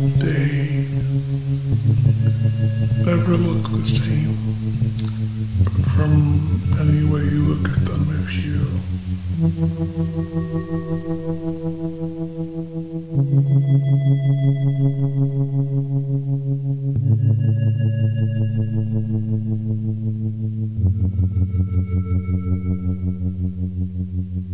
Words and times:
they 0.00 0.86
never 3.04 3.36
look 3.36 3.70
the 3.70 3.84
same. 3.86 4.34
From 5.94 6.14
any 6.80 7.04
way 7.04 7.24
you 7.24 7.40
look 7.44 7.68
at 7.68 7.84
them 7.84 8.24
if 8.24 8.32
you 8.44 8.80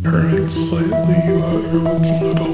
turn 0.03 0.33
it 0.33 0.51
slightly, 0.51 1.15
you 1.27 1.43
are, 1.43 1.61
you're 1.71 1.83
looking 1.83 2.19
at 2.27 2.41
a 2.41 2.46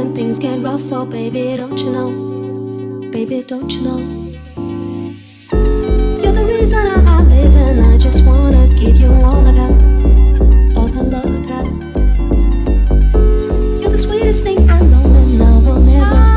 when 0.00 0.14
things 0.14 0.38
get 0.38 0.58
rough, 0.60 0.90
oh 0.92 1.04
baby, 1.04 1.56
don't 1.58 1.78
you 1.78 1.92
know? 1.92 2.10
Baby, 3.10 3.42
don't 3.42 3.70
you 3.74 3.82
know? 3.82 3.98
You're 6.22 6.32
the 6.32 6.44
reason 6.48 6.78
I, 6.78 7.18
I 7.18 7.22
live, 7.24 7.54
and 7.54 7.80
I 7.84 7.98
just 7.98 8.24
wanna 8.24 8.66
give 8.80 8.96
you 8.96 9.12
all 9.12 9.46
I 9.46 9.52
got, 9.52 9.72
all 10.76 10.88
the 10.88 11.02
love 11.12 11.26
I 11.26 11.40
got. 11.52 11.66
You're 13.80 13.90
the 13.90 13.98
sweetest 13.98 14.42
thing 14.42 14.70
I 14.70 14.80
know, 14.80 15.04
and 15.04 15.42
I 15.42 15.58
will 15.66 15.80
never, 15.80 16.29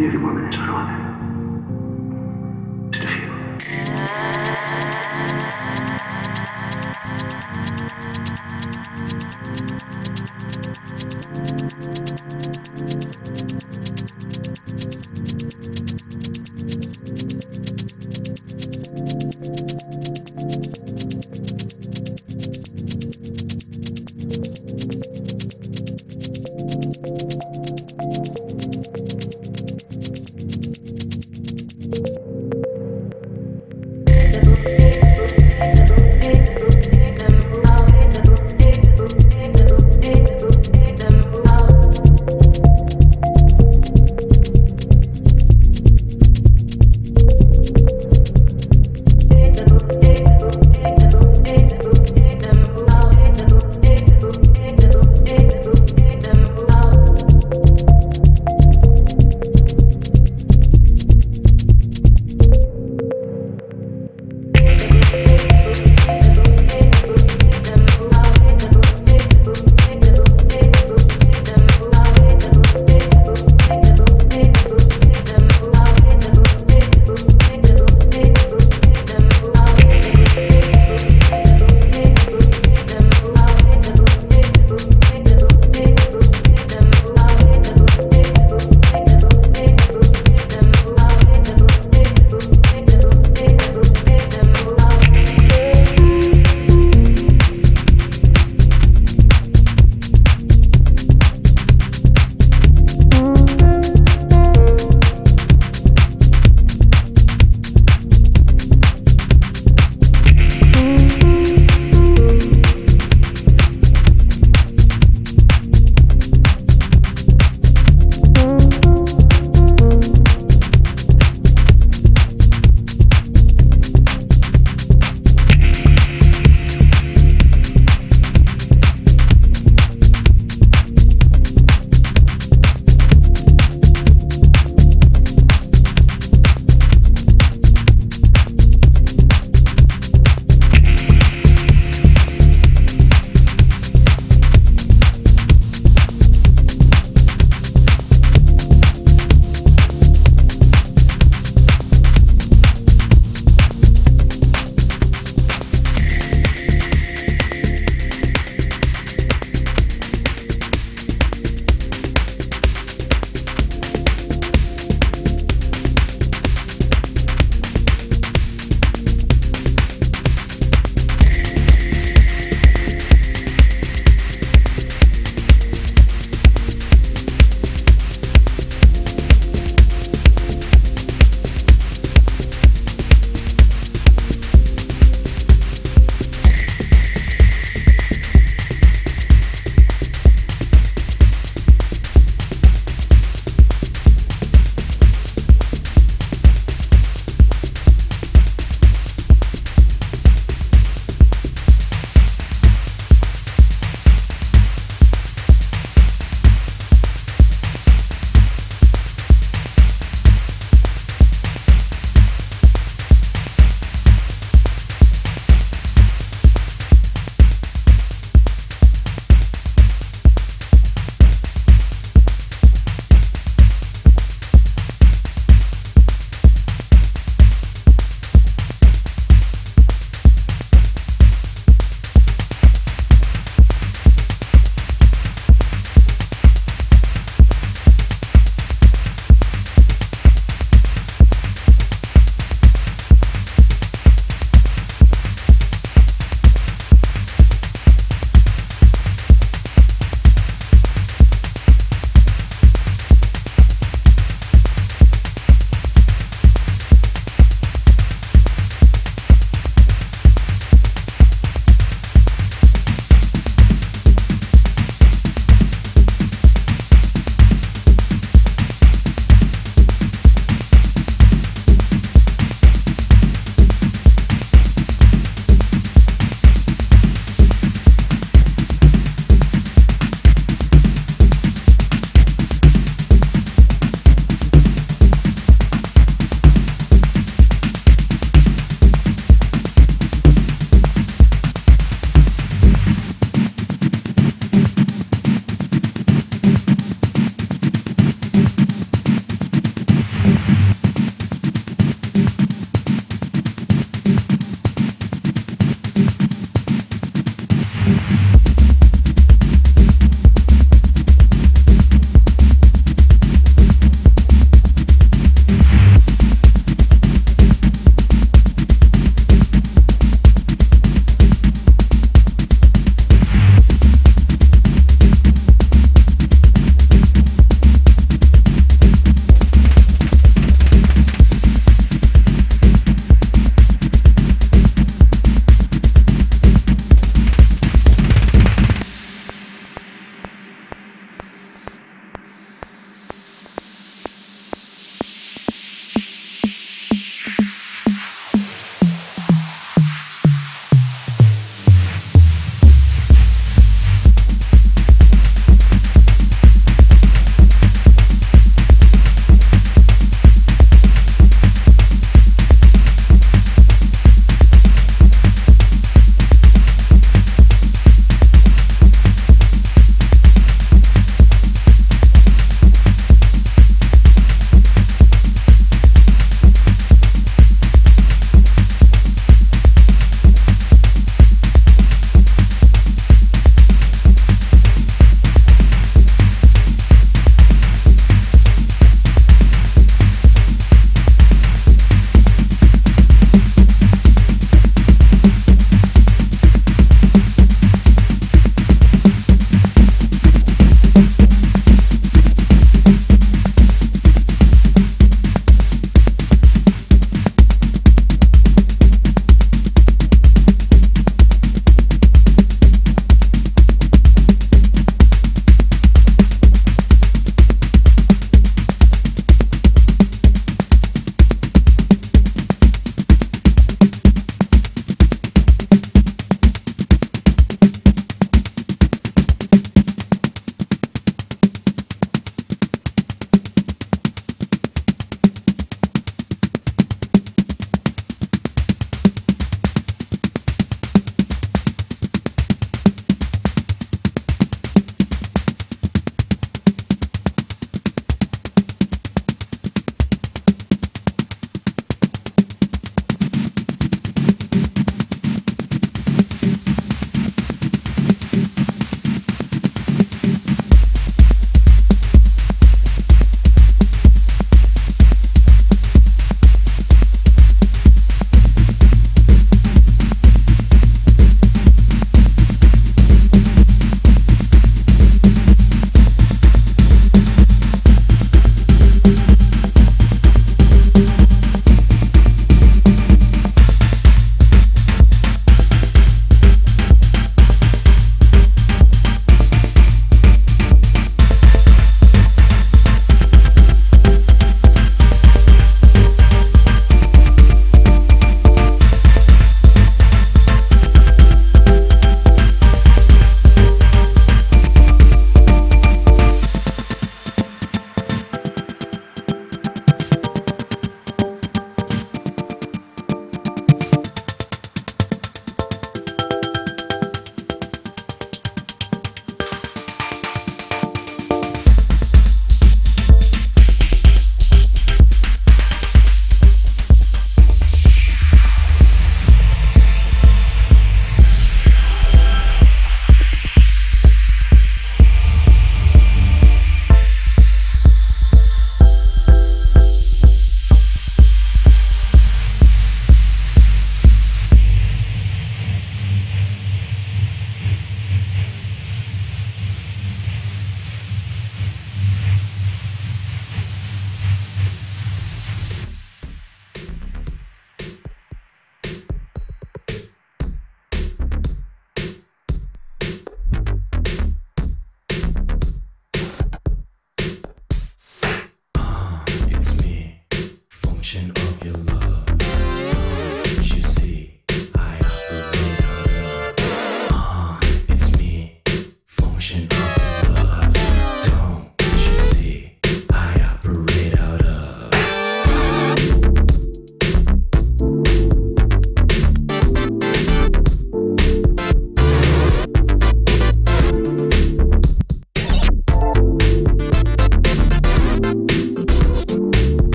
이름을 0.00 0.50
전하네. 0.50 1.07